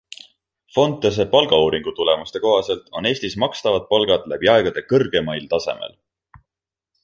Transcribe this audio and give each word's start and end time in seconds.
Fontese 0.77 1.25
palgauuringu 1.33 1.93
tulemuste 1.99 2.41
kohaselt 2.47 2.89
on 3.01 3.09
Eestis 3.11 3.37
makstavad 3.45 3.87
palgad 3.95 4.27
läbi 4.35 4.53
aegade 4.57 4.87
kõrgemail 4.95 5.49
tasemel. 5.55 5.99